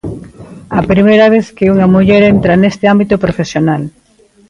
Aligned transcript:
A 0.79 0.81
primeira 0.91 1.27
vez 1.35 1.45
que 1.57 1.71
unha 1.73 1.91
muller 1.93 2.21
entra 2.33 2.53
neste 2.61 2.85
ámbito 2.93 3.15
profesional. 3.25 3.81